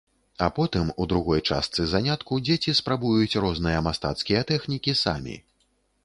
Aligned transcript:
А 0.39 0.45
потым 0.59 0.87
у 0.97 1.05
другой 1.09 1.41
частцы 1.49 1.83
занятку 1.91 2.39
дзеці 2.47 2.73
спрабуюць 2.79 3.39
розныя 3.45 3.83
мастацкія 3.89 4.41
тэхнікі 4.53 4.97
самі. 5.03 5.35